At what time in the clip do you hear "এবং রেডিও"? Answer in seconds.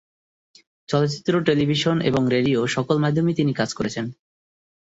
2.01-2.67